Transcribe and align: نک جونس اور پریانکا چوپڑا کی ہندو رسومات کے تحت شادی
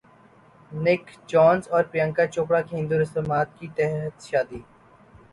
نک 0.83 1.01
جونس 1.29 1.63
اور 1.73 1.83
پریانکا 1.91 2.25
چوپڑا 2.33 2.61
کی 2.67 2.73
ہندو 2.75 2.95
رسومات 3.01 3.47
کے 3.57 3.67
تحت 3.77 4.15
شادی 4.29 4.59